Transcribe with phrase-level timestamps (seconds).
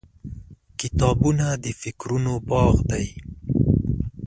[0.79, 3.07] •کتابونه د فکرونو باغ دی.